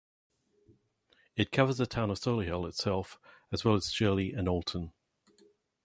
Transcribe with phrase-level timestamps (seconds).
[1.35, 3.19] It covers the town of Solihull itself,
[3.51, 4.93] as well as Shirley and Olton.